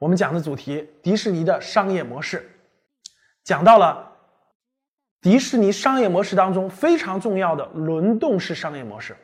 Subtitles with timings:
[0.00, 2.50] 我们讲的主题，迪士尼的商业模式，
[3.44, 4.10] 讲到了
[5.20, 9.14] 迪士尼商业模式当中非常重要的轮动式商业模式。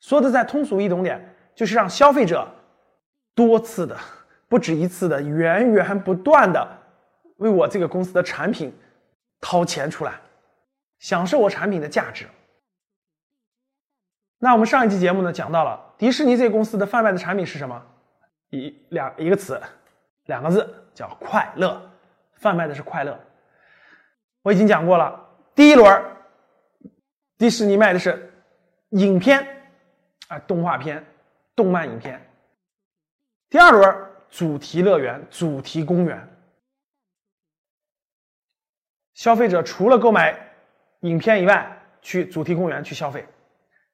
[0.00, 2.48] 说的再通俗易懂点，就是让消费者
[3.34, 3.94] 多次的、
[4.48, 6.66] 不止一次的、源源不断的
[7.36, 8.74] 为我这个公司的产品
[9.42, 10.14] 掏钱出来，
[11.00, 12.24] 享受我产品的价值。
[14.38, 17.84] 那我们上一期节目呢，讲到了迪士尼这个公司的贩卖的产品是什么？
[18.48, 19.60] 一两一个词。
[20.28, 21.90] 两个字叫快乐，
[22.34, 23.18] 贩卖的是快乐。
[24.42, 26.04] 我已经讲过了，第一轮
[27.38, 28.30] 迪士尼卖的是
[28.90, 29.46] 影片
[30.28, 31.02] 啊，动画片、
[31.56, 32.20] 动漫影片。
[33.48, 36.28] 第二轮主题乐园、主题公园，
[39.14, 40.38] 消费者除了购买
[41.00, 43.26] 影片以外，去主题公园去消费。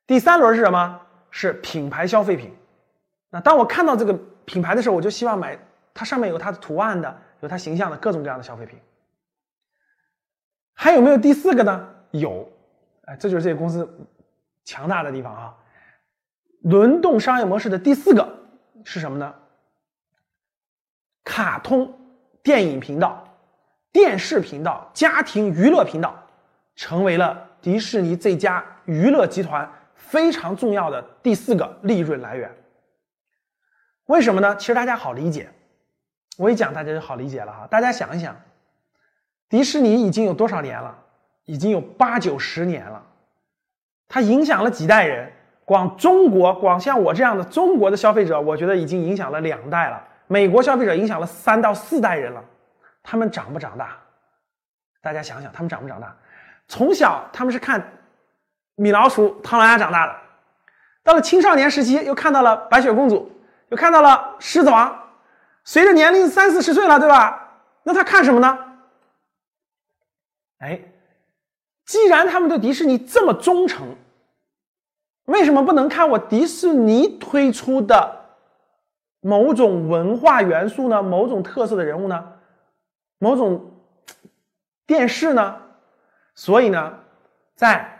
[0.04, 1.00] 第三轮是什么？
[1.30, 2.52] 是品牌消费品。
[3.30, 4.12] 那当我看到这个
[4.44, 5.56] 品牌的时候，我就希望买。
[5.94, 8.78] 它上面有它的图案的，有它形象的各种各样的消费品。
[10.74, 11.88] 还有没有第四个呢？
[12.10, 12.52] 有，
[13.04, 13.88] 哎，这就是这个公司
[14.64, 15.56] 强大的地方啊！
[16.62, 18.28] 轮动商业模式的第四个
[18.84, 19.32] 是什么呢？
[21.22, 21.96] 卡通
[22.42, 23.26] 电影频道、
[23.92, 26.14] 电视频道、家庭娱乐频道，
[26.74, 32.52] 成为了迪士尼这家娱乐集团非常重要的第四个利润来源。
[34.06, 34.56] 为什么呢？
[34.56, 35.48] 其实大家好理解。
[36.38, 38.34] 我一讲大家就好理解了哈，大家想一想，
[39.48, 40.96] 迪士尼已经有多少年了？
[41.44, 43.02] 已经有八九十年了，
[44.08, 45.30] 它影响了几代人。
[45.66, 50.02] 光中国，光像我这样的中国的消费者，我觉得已经影响了两代了。
[50.26, 52.44] 美国消费者影响了三到四代人了，
[53.02, 53.96] 他们长不长大？
[55.00, 56.14] 大家想想，他们长不长大？
[56.68, 57.82] 从小他们是看
[58.74, 60.14] 米老鼠、唐老鸭长大的，
[61.02, 63.30] 到了青少年时期又看到了白雪公主，
[63.70, 64.94] 又看到了狮子王。
[65.64, 67.40] 随着年龄三四十岁了，对吧？
[67.82, 68.58] 那他看什么呢？
[70.58, 70.80] 哎，
[71.84, 73.96] 既然他们对迪士尼这么忠诚，
[75.24, 78.26] 为什么不能看我迪士尼推出的
[79.20, 81.02] 某种文化元素呢？
[81.02, 82.32] 某种特色的人物呢？
[83.18, 83.72] 某种
[84.86, 85.60] 电视呢？
[86.34, 86.98] 所以呢，
[87.54, 87.90] 在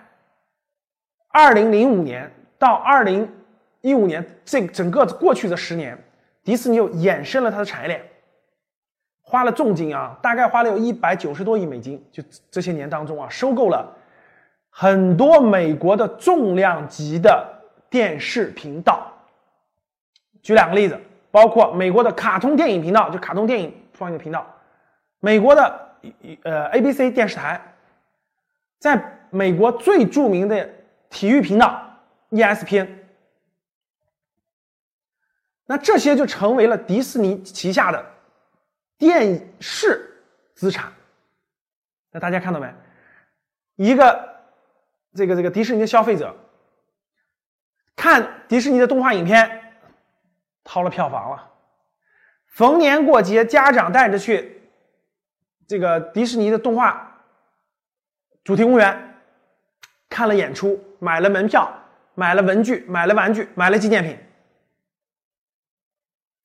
[1.29, 3.31] 二零零五年到二零
[3.81, 5.99] 一五年这整个过去的十年。
[6.45, 8.05] 迪士尼又衍生了它的产业链，
[9.23, 13.91] 花了重金啊，大概花了有一百九十多亿美金，就这些年当中啊，收购了
[14.69, 17.49] 很多美国的重量级的
[17.89, 19.11] 电视频道。
[20.43, 21.01] 举两个例子，
[21.31, 24.41] 包括美国的卡通电影频道，就卡通电影放映的频道；
[25.21, 25.89] 美国的
[26.43, 27.59] 呃 ABC 电视台，
[28.79, 30.69] 在美国最著名的
[31.09, 31.83] 体育频道
[32.31, 33.04] ESPN。
[35.67, 38.05] 那这些就成为了迪士尼旗下的
[38.99, 40.23] 电视
[40.55, 40.93] 资产。
[42.11, 42.73] 那大家看到没？
[43.77, 44.29] 一个
[45.15, 46.37] 这个这个迪士尼的消费者
[47.97, 49.75] 看迪士尼的动画影片，
[50.63, 51.51] 掏了票房了。
[52.47, 54.63] 逢年过节，家长带着去
[55.67, 57.21] 这个迪士尼的动画
[58.45, 59.15] 主题公园
[60.09, 61.73] 看了演出，买了门票，
[62.15, 64.17] 买了文具，买了玩具，买了纪念品。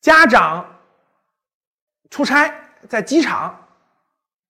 [0.02, 0.66] 家长
[2.10, 2.54] 出差
[2.88, 3.68] 在机场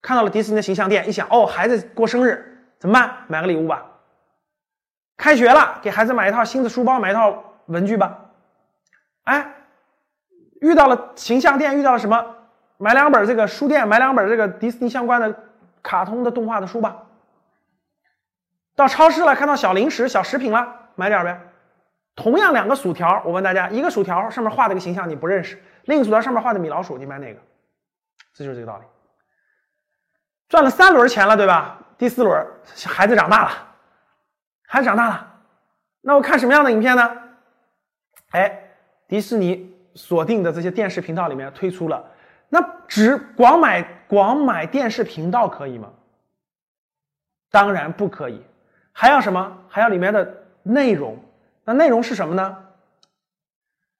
[0.02, 3.18] 看到了迪士尼的形象店，一想哦，孩子过生日怎么办？
[3.28, 3.86] 买个礼物吧。
[5.18, 8.18] 开学了，给孩子买一套新的书包，买一套文具吧。
[9.24, 9.54] 哎，
[10.62, 12.36] 遇到了形象店，遇到了什么？
[12.78, 15.44] 买两本这个书店，买两本这个迪士尼相关的
[15.84, 16.96] 卡通的动画的书吧。
[18.76, 21.42] 到超市了，看到小零食、小食品了，买点呗。
[22.22, 27.40] 同样两个薯条，我问大家，一个薯条上面画的个形象你不认识，另一个薯条上面画的米老鼠，你买哪个？
[28.34, 28.84] 这就是这个道理。
[30.50, 31.80] 赚了三轮钱了，对吧？
[31.98, 32.46] 第四轮，
[32.86, 33.52] 孩子长大了，
[34.68, 35.34] 孩子长大了，
[36.02, 37.10] 那我看什么样的影片呢？
[38.32, 38.64] 哎，
[39.08, 42.06] 迪士尼锁定的这些电视频道里面推出了，
[42.50, 45.90] 那只光买光买电视频道可以吗？
[47.50, 48.46] 当然不可以，
[48.92, 49.58] 还要什么？
[49.70, 51.18] 还要里面的内容。
[51.70, 52.58] 那内容是什么呢？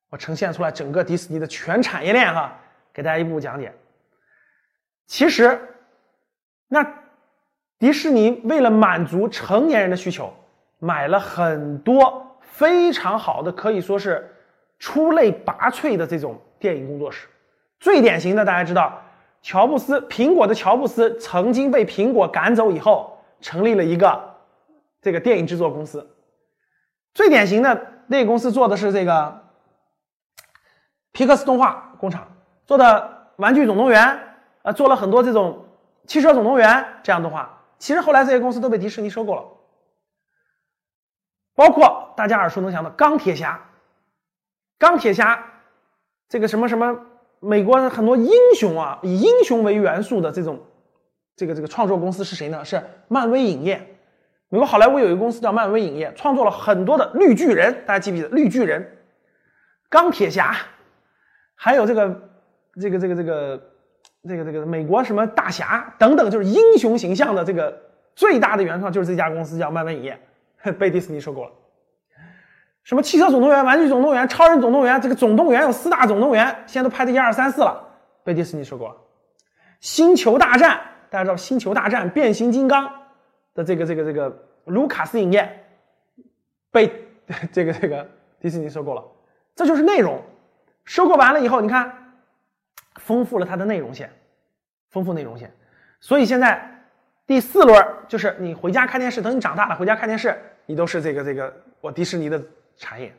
[0.10, 2.58] 我呈现出来整个迪士尼的全产业链哈，
[2.92, 3.72] 给大家一步步讲解。
[5.06, 5.62] 其实，
[6.68, 6.84] 那
[7.78, 10.34] 迪士尼为了满足成年人的需求，
[10.80, 14.28] 买了很多非常好的，可以说是
[14.80, 17.28] 出类拔萃的这种电影工作室。
[17.80, 19.00] 最典型的，大家知道，
[19.44, 24.36] 乔布斯，苹果的乔布斯曾经被苹果赶走以后，成立了一个
[25.04, 26.04] 这个电影制作公司。
[27.14, 29.42] 最典型的那个公司做的是这个
[31.12, 32.28] 皮克斯动画工厂
[32.66, 32.86] 做的
[33.42, 34.06] 《玩具总动员》，
[34.62, 35.66] 呃，做了很多这种
[36.08, 36.70] 《汽车总动员》
[37.04, 37.62] 这样动画。
[37.78, 39.44] 其实后来这些公司都被迪士尼收购了，
[41.56, 43.60] 包括大家耳熟能详的钢铁侠。
[44.78, 45.44] 钢铁侠
[46.30, 47.00] 这个什么什么，
[47.40, 50.62] 美国很多英雄啊，以英雄为元素的这种
[51.36, 52.64] 这个这个创作公司是谁呢？
[52.64, 53.99] 是漫威影业。
[54.50, 58.98] 美国好莱坞有一个公司叫漫威影业，创作了很多的绿巨人，大家记不记得绿巨人、
[59.90, 60.56] 钢铁侠，
[61.56, 62.30] 还有这个
[62.82, 63.64] 这个这个这个。
[64.28, 67.74] 这个这个美国什么大侠等等，就是英雄形象的这个
[68.16, 70.20] 最大的原创就是这家公司叫漫威影业，
[70.78, 71.52] 被迪士尼收购了。
[72.84, 77.82] 什么汽车总动员、玩具总动员、超人总动员，这个总动员有四大总动员，现在都拍的一二三四了，
[78.26, 78.96] 被迪士尼收购了。
[79.80, 82.92] 星球大战，大家知道星球大战、变形金刚
[83.64, 85.50] 这个这个这个卢卡斯影业
[86.72, 86.92] 被
[87.52, 88.10] 这个这个
[88.40, 89.04] 迪士尼收购了，
[89.56, 90.22] 这就是内容。
[90.86, 91.96] 收购完了以后，你看。
[92.96, 94.12] 丰富了它的内容线，
[94.90, 95.50] 丰富内容线，
[96.02, 96.70] 所以现在
[97.26, 102.40] 第四轮就是你回家看电视，等你长大了回家看电视，你都是这个这个我迪士尼的
[102.76, 103.12] 产业，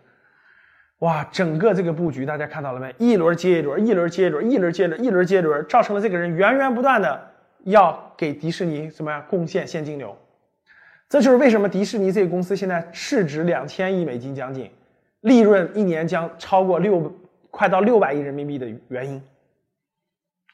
[0.98, 2.94] 哇，整个这个布局大家看到了没？
[2.98, 7.28] 一轮接一轮，一轮接一轮，一轮接着一轮接一轮，造成了这个人源源不断的
[7.64, 10.16] 要给迪士尼什么呀贡献现金流，
[11.10, 14.70] 这就是为什么迪士尼这个公司现在市值两千亿美金将近，
[15.22, 17.12] 利润一年将超过六
[17.50, 19.20] 快到六百亿人民币的原因。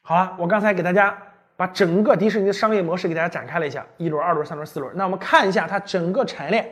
[0.01, 1.15] 好了，我刚才给大家
[1.55, 4.91] 把整个迪士尼的商业模式给大家展开了一下，一轮、二轮、三轮、四轮。
[4.97, 6.67] 那我们看一下它整个产业链，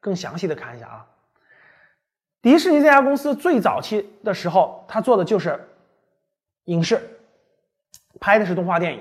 [0.00, 1.06] 更详细的看一下啊。
[2.42, 5.56] 迪士尼这家公司最早期的时候，它做的就是
[6.64, 7.00] 影视，
[8.18, 9.00] 拍的是动画电影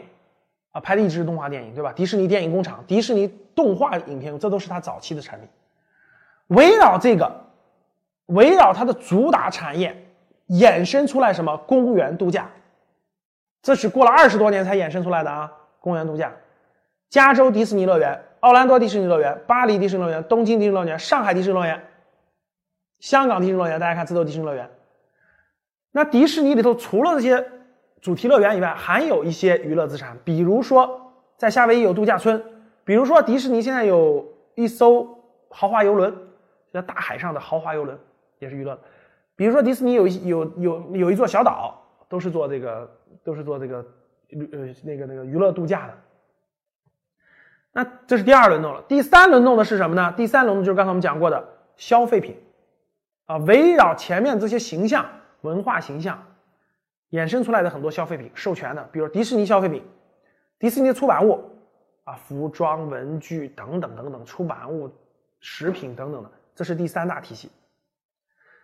[0.71, 1.91] 啊，拍的一支动画电影，对吧？
[1.93, 5.49] 迪士尼电影工厂、迪士尼动画影片，这都是它早期的产品。
[6.47, 7.31] 围绕这个，
[8.27, 9.95] 围绕它的主打产业，
[10.49, 11.57] 衍生出来什么？
[11.57, 12.49] 公园度假。
[13.61, 15.51] 这是过了二十多年才衍生出来的啊！
[15.81, 16.31] 公园度假，
[17.09, 21.83] 加州迪士尼乐园、奥兰多迪士尼乐园、巴黎迪士尼乐园、东京迪士尼乐园、上海迪士尼乐园、
[22.99, 24.69] 香港迪士尼乐园，大家看，这都迪士尼乐园。
[25.91, 27.45] 那迪士尼里头除了这些
[28.01, 32.43] 主题乐园以外，还有一些娱乐资产，比如说在夏威夷有度假村，
[32.83, 34.25] 比如说迪士尼现在有
[34.55, 35.07] 一艘
[35.49, 36.15] 豪华游轮，
[36.71, 37.97] 叫大海上的豪华游轮，
[38.39, 38.79] 也是娱乐。
[39.35, 42.89] 比如说迪士尼有一有有有一座小岛，都是做这个。
[43.21, 43.85] 都是做这个
[44.29, 45.93] 娱呃那个那个娱乐度假的，
[47.73, 48.81] 那这是第二轮动了。
[48.87, 50.13] 第三轮动的是什么呢？
[50.15, 52.37] 第三轮就是刚才我们讲过的消费品
[53.25, 55.05] 啊，围绕前面这些形象、
[55.41, 56.23] 文化形象
[57.11, 59.83] 衍生出来的很多消费品，授权的，比如迪士尼消费品、
[60.57, 61.43] 迪士尼的出版物
[62.03, 64.91] 啊，服装、文具等等等等，出版物、
[65.39, 67.49] 食品等等的，这是第三大体系。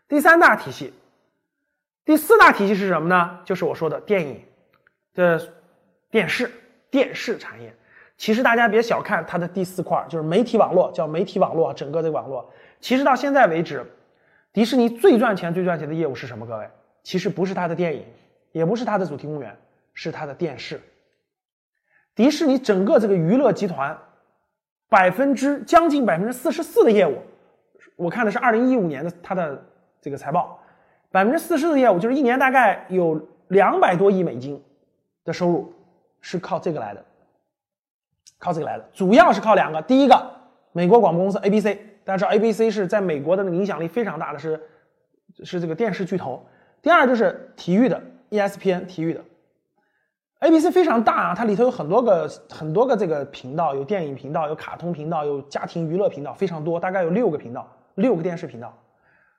[0.08, 0.94] 第三大体系。
[2.04, 3.40] 第四大体系是什么呢？
[3.44, 4.40] 就是我说的电影
[5.16, 5.42] 的
[6.12, 6.52] 电视
[6.92, 7.76] 电视产业。
[8.16, 12.48] 其实大家别小看它的第四块，就是媒体网络，叫媒体网络，整个这个网络。
[12.80, 13.84] 其实到现在为止，
[14.54, 16.46] 迪士尼最赚钱、最赚钱的业务是什么？
[16.46, 16.70] 各位，
[17.02, 18.06] 其实不是它的电影，
[18.56, 19.54] 也不是它的主题公园，
[19.94, 20.82] 是它的电视。
[22.16, 23.98] 迪士尼整个这个娱乐集团，
[24.88, 27.18] 百分之将近百分之四十四的业务，
[27.98, 29.62] 我看的是二零一五年的它的
[30.00, 30.58] 这个财报。
[31.12, 34.64] 百分之四十的业务就是一年大概有两百多亿美金
[35.26, 35.74] 的收入，
[36.22, 37.04] 是靠这个来的，
[38.40, 39.82] 靠这个来的，主要是靠两个。
[39.82, 40.32] 第一个，
[40.72, 41.66] 美国广播公司 ABC，
[42.06, 44.62] 大家知道 ABC 是在美国的那个影响力非常大的，是
[45.44, 46.42] 是这个电视巨头。
[46.82, 49.22] 第二就是体育的 ESPN 体育的
[50.40, 58.74] ，ABC 非常大啊，它里头有很多个很多个这个频道，有电影频道，有卡通频道，有家庭娱乐频道，非常多，大概有六个频道，六个电视频道。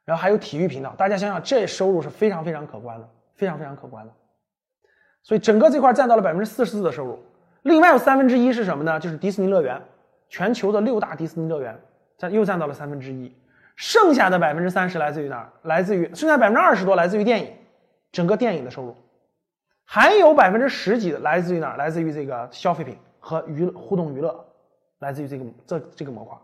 [0.04, 4.12] 然后还有体育频道，大家想想，这收入是非常非常可观的，非常非常可观的。
[5.22, 7.18] 所以整个这块占到了百分之四十四的收入。
[7.62, 9.00] 另外有三分之一是什么呢？
[9.00, 9.82] 就是迪士尼乐园，
[10.28, 11.76] 全球的六大迪士尼乐园
[12.16, 13.36] 占又占到了三分之一。
[13.74, 15.50] 剩下的百分之三十来自于哪儿？
[15.62, 17.52] 来自于剩下百分之二十多来自于电影，
[18.16, 18.96] 整个电影的收入，
[19.84, 21.76] 还有百分之十几的来自于哪？
[21.76, 24.46] 来自于这个消费品和娱互动娱乐，
[25.00, 26.38] 来自于这个这这个模块。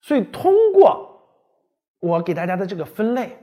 [0.00, 1.10] 所以通过。
[2.00, 3.34] 我给大家的这个分类，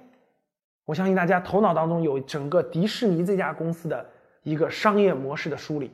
[0.85, 4.07] 我相信大家头脑当中有整个迪士尼这家公司的
[4.43, 5.91] 一个商业模式的梳理。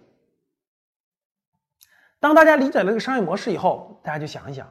[2.19, 4.69] 当大家理解了这个商业模式以后，大家就想一想，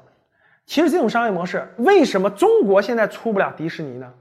[0.66, 4.12] 其实这种商业模式为什么中国现在出不了迪士尼呢？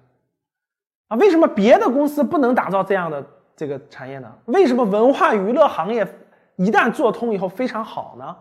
[1.07, 4.33] 啊，为什么别的公司不能打造这样的这个产业呢？
[4.45, 6.07] 为什么文化娱乐行业
[6.55, 8.35] 一旦做通以后非常好呢？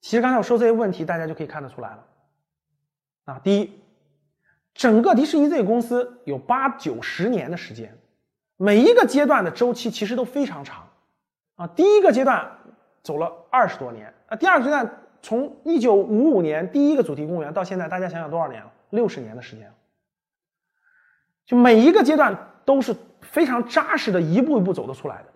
[0.00, 2.04] 其实刚才我说这些问题，大家就可以看得出来了。
[3.24, 3.80] 啊，第一，
[4.74, 7.96] 整个迪士尼这个公司有八九十年的时间，
[8.56, 10.88] 每一个阶段的周期其实都非常长。
[11.56, 12.50] 啊，第一个阶段
[13.02, 14.88] 走了二十多年，啊，第二个阶段
[15.22, 18.70] 从一九五五年第一个主题公园到现在，大家想想多少年了？
[18.90, 19.72] 六十年的时间。
[21.46, 25.32] 就每一个阶段都是非常扎实的，一步一步走得出来的。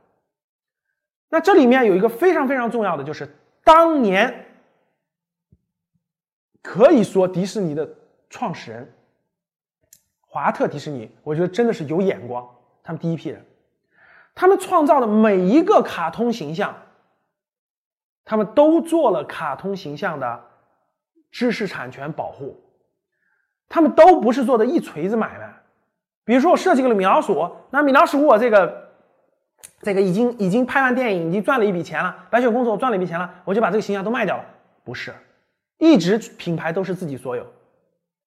[1.29, 4.47] 那这里面有一个非常非常重要的，就是当年
[6.61, 7.89] 可以说迪士尼的
[8.29, 8.93] 创始人
[10.21, 12.49] 华特迪士尼，我觉得真的是有眼光。
[12.83, 13.47] 他们第一批人，
[14.35, 16.75] 他们创造的每一个卡通形象，
[18.25, 20.45] 他们都做了卡通形象的
[21.31, 22.61] 知识产权保护，
[23.69, 25.60] 他们都不是做的一锤子买卖。
[26.25, 28.89] 比如说，我设计个米老鼠，那米老鼠我这个，
[29.83, 32.15] 这个已经已经拍完电影，已经赚了一笔钱了。
[32.31, 34.45] 白雪公主我赚了一笔钱了，我就把这个形象都卖掉了。
[34.85, 35.13] 不是，
[35.79, 37.45] 一直品牌都是自己所有，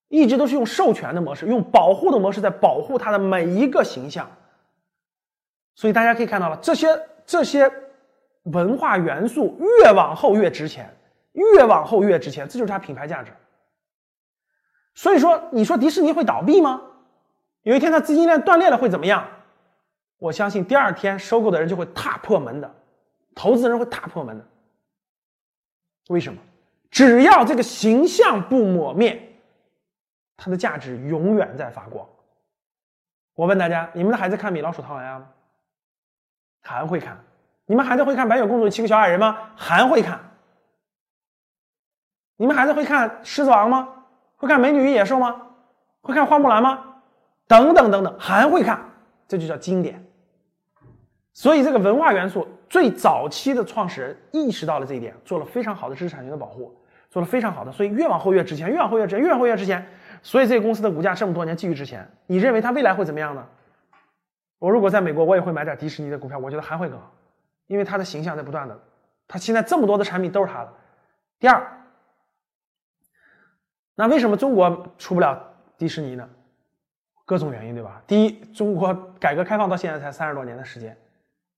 [0.10, 4.30] 一直都是用授权的模式，用保护的模式在保护它的每一个形象。
[5.76, 6.88] 所以大家可以看到了，这些
[7.26, 7.72] 这些
[8.44, 10.94] 文化元素越往后越值钱，
[11.32, 13.32] 越往后越值钱，这就是它品牌价值。
[14.94, 16.82] 所以说，你说迪士尼会倒闭吗？
[17.64, 19.28] 有一天，它资金链断裂了会怎么样？
[20.20, 22.76] 我相信第二天收购的人就会踏破门的，
[23.36, 24.46] 投资人会踏破门的。
[26.10, 26.40] 为什么？
[26.92, 29.36] 只要这个形象不抹灭，
[30.38, 32.08] 它的价值永远在发光。
[33.34, 35.28] 我问大家：你们的孩子看米老鼠唐老鸭吗？
[36.62, 37.18] 还会看。
[37.66, 39.38] 你们孩子会看白雪公主七个小矮人吗？
[39.56, 40.20] 还会看。
[42.36, 43.90] 你们孩子会看狮子王吗？
[44.36, 45.48] 会看美女与野兽吗？
[46.02, 46.93] 会看花木兰吗？
[47.54, 48.84] 等等等等，还会看，
[49.28, 50.04] 这就叫经典。
[51.34, 56.76] 所以，这个文化元素最早期的创始人意识到了这一点，做了非常好的知识产权的保护，
[57.12, 57.72] 做了非常好的。
[57.72, 59.88] 所以越往后越值钱，越往后越值钱，越往后越值钱。
[60.24, 62.10] 所以这个公司的股价这么多年继续值钱。
[62.26, 63.48] 你认为它未来会怎么样呢？
[64.58, 67.14] 我如果在美国，我也会买点迪士尼的股票，我觉得还会更好，
[67.68, 68.80] 因为它的形象在不断的，
[69.28, 70.74] 它现在这么多的产品都是它的。
[71.40, 71.62] 第二，
[73.94, 75.40] 那为什么中国出不了
[75.78, 76.28] 迪士尼呢？
[77.34, 78.00] 各种原因，对吧？
[78.06, 80.96] 第一，中国改革开放到现在才三十多年的时间，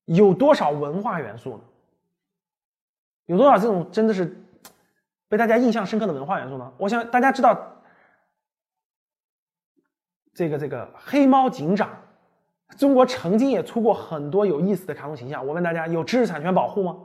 [0.06, 1.60] 有多少文化元素呢？
[3.26, 4.42] 有多少这种真的是
[5.28, 6.72] 被大家印象深刻的文化元素呢？
[6.78, 7.60] 我想大家知道，
[10.34, 11.90] 这个这个黑猫警长，
[12.78, 15.46] 中国曾经也出过很多有意思的卡通形象。
[15.46, 16.96] 我问大家，有知识产权保护吗？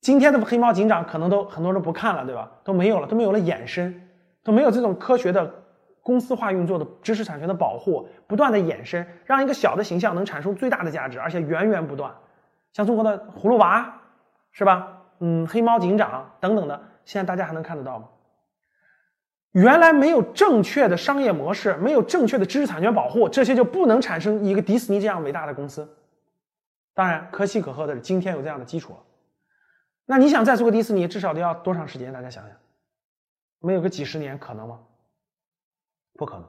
[0.00, 2.48] 今天的黑猫警长可能都很多人不看了，对吧？
[2.62, 4.00] 都没有了，都没有了衍生，
[4.44, 5.59] 都没有这种科学的。
[6.02, 12.14] 公司化运作的知识产权的保护不断的衍生，让一个小的形象能产生最大的价值，而且源源不断。
[12.72, 14.00] 像中国的葫芦娃，
[14.52, 15.02] 是吧？
[15.18, 18.08] 嗯，黑猫警长等等的，现在大家还能看得到吗？
[19.52, 25.96] 原来没有正确的商业模式，没有正确的知识产权保护，这些就不能产生一个迪士尼这样伟大的公司。
[26.94, 28.98] 当然，可喜可贺的是今天有这样的基础了。
[30.06, 32.12] 那你想再做个迪士尼，至少得要多长时间？
[32.12, 32.56] 大家想想，
[33.58, 34.78] 没有个几十年可能吗？
[36.16, 36.44] 不可能。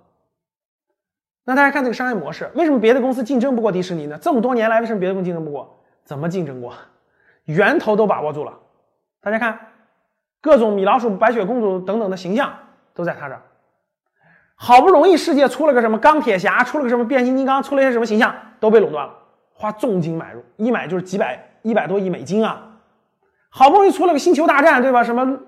[1.44, 4.18] 那大家看这个商业模式，为什么别的公司竞争不过迪士尼呢？
[4.22, 5.84] 这么多年来，为什么别的公司竞争不过？
[6.04, 6.74] 怎么竞争过？
[7.46, 8.58] 源头都把握住了。
[9.20, 9.58] 大家看，
[10.40, 12.54] 各种米老鼠、白雪公主等等的形象
[12.94, 13.42] 都在他这儿。
[14.56, 19.14] 好不容易世界出了个什么钢铁侠，出了个什么变形金刚，出了些什么形象，都被垄断了，
[19.54, 22.68] 花重金买入，一买就是几百、一百多亿美金啊！
[23.50, 25.04] 好不容易出了个星球大战，对吧？
[25.04, 25.40] 什么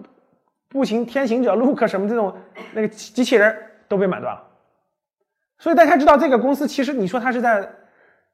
[0.69, 2.35] 步行天行者、Luke 什么这种
[2.73, 3.55] 那个机器人。
[3.93, 4.41] 都被买断了，
[5.59, 7.69] 所以大家知道这个公司其实你说它是在，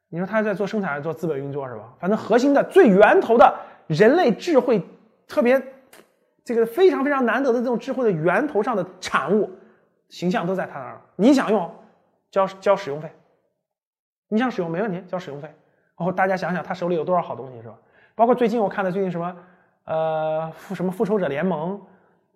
[0.08, 1.94] 你说它在做生产还是做资本运作是吧？
[2.00, 3.54] 反正核心的最源头的
[3.88, 4.82] 人类智慧，
[5.28, 5.62] 特别
[6.46, 9.52] 这个非常非常难得的这种智慧的源头上的产物
[10.08, 11.02] 形象都在它那儿。
[11.18, 11.70] 你想用，
[12.32, 13.12] 交交使用费，
[14.30, 15.54] 你想使用没问题，交使用费。
[15.98, 17.76] 然后大家想想他手里有多少好东西是吧？
[18.16, 19.36] 包括最近我看的最近什么，
[19.84, 21.82] 呃复什么复仇者联盟。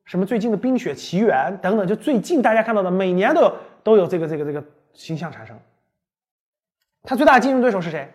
[0.05, 5.57] 什么最近的《冰雪奇缘》等等，就最近大家看到的，每年都有都有这个这个这个形象产生。
[7.03, 8.11] 它最大的竞争对手是谁？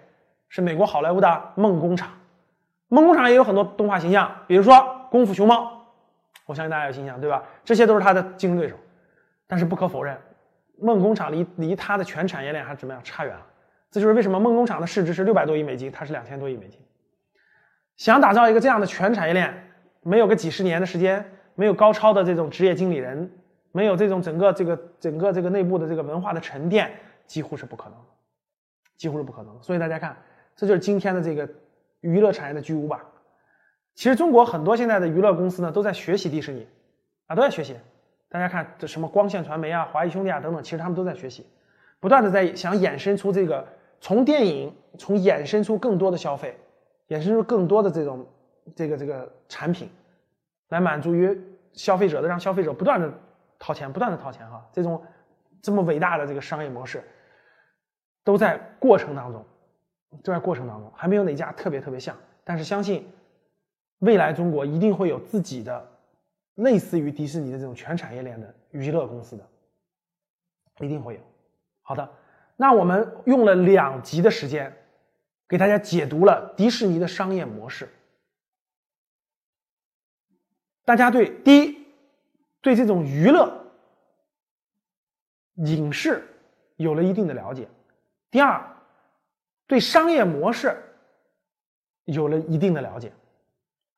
[0.49, 2.11] 是美国好莱坞的梦工厂。
[2.88, 4.75] 梦工厂也有很多动画形象，比如说
[5.11, 5.64] 《功夫熊猫》，
[6.47, 7.42] 我相信大家有印象，对吧？
[7.64, 8.76] 这些都是它的竞争对手。
[9.47, 10.16] 但是不可否认，
[10.80, 13.45] 梦工厂离离它的全产业链还怎么样差远了。
[13.90, 16.78] 这就是为什么梦工厂的市值是六百多亿美金，它是两千多亿美金。
[17.97, 19.71] 想打造一个这样的全产业链，
[20.02, 21.25] 没有个几十年的时间，
[21.58, 23.28] 没有高超的这种职业经理人，
[23.72, 26.88] 没有这种整个这个整个这个内部的这个文化的沉淀，
[27.26, 27.98] 几乎是不可能，
[28.96, 29.60] 几乎是不可能。
[29.60, 30.16] 所以大家看，
[30.54, 31.48] 这就是今天的这个
[32.00, 33.04] 娱乐产业的巨无霸。
[33.96, 36.64] 其实中国很多现在的娱乐公司呢，都在学习迪士尼，
[37.26, 37.74] 啊，都在学习。
[38.28, 41.44] 大家看这什么光线传媒啊、华谊兄弟啊等等，其实他们都在学习，
[41.98, 43.66] 不断的在想衍生出这个
[44.00, 46.56] 从电影从衍生出更多的消费，
[47.08, 48.24] 衍生出更多的这种
[48.76, 49.90] 这个这个产品，
[50.68, 51.40] 来满足于
[51.72, 53.12] 消费者的，让消费者不断的
[53.58, 54.66] 掏钱，不断的掏钱哈。
[54.72, 55.02] 这种
[55.62, 57.02] 这么伟大的这个商业模式，
[58.25, 59.44] 都在过程当中，
[60.22, 63.06] 都在过程当中，还没有哪家特别特别像，但是相信。
[64.02, 65.84] 未来中国一定会有自己的
[66.54, 69.44] 类似于迪士尼的这种全产业链的娱乐公司的，
[70.78, 71.20] 一定会有。
[71.82, 72.08] 好的，
[72.54, 74.72] 那我们用了两集的时间，
[75.48, 77.88] 给大家解读了迪士尼的商业模式。
[80.88, 81.87] 大家对第一，
[82.62, 83.52] 对这种娱乐
[85.57, 86.26] 影视
[86.76, 87.66] 有了一定的了解；
[88.30, 88.59] 第二，
[89.66, 90.75] 对商业模式
[92.07, 93.12] 有了一定的了解。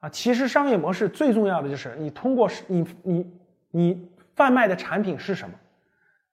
[0.01, 5.55] 啊，其实商业模式最重要的就是你通过你你你贩卖的产品是什么，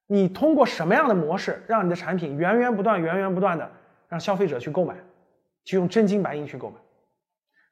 [0.07, 3.71] 你通过什么样的模式让你的产品源源不断、源源不断的
[4.07, 4.95] 让消费者去购买，
[5.65, 6.77] 去用真金白银去购买。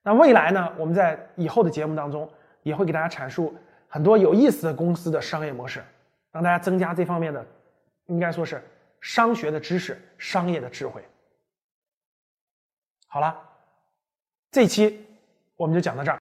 [0.03, 2.29] 那未来呢，我们在以后的节目当中
[2.65, 3.53] 也会给大家阐述
[3.87, 5.85] 很多有意思的公司的商业模式，
[6.31, 7.45] 让大家增加这方面的
[8.07, 8.59] 应该说是
[9.01, 11.03] 商学的知识、商业的智慧。
[13.07, 13.39] 好了，
[14.51, 15.03] 这期。
[15.57, 16.13] 我们就讲到这儿。